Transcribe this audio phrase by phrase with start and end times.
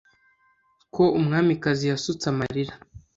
[0.93, 2.73] ko umwamikazi yasutse amarira,